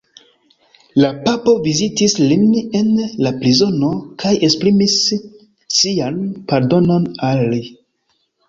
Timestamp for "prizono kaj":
3.43-4.33